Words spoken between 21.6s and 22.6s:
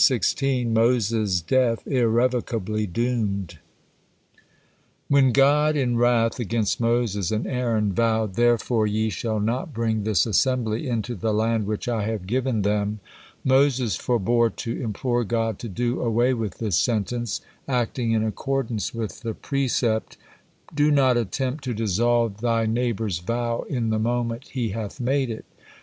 to dissolve